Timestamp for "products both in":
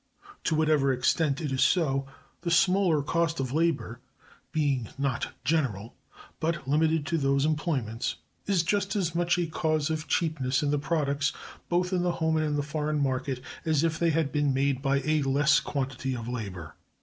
10.79-12.01